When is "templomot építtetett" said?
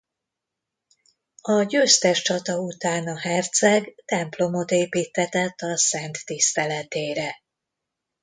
4.05-5.59